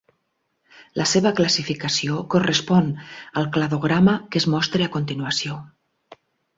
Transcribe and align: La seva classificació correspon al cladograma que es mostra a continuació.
La 1.01 1.05
seva 1.11 1.31
classificació 1.39 2.17
correspon 2.35 2.89
al 3.43 3.49
cladograma 3.59 4.19
que 4.33 4.45
es 4.45 4.51
mostra 4.57 4.91
a 4.91 4.97
continuació. 5.01 5.65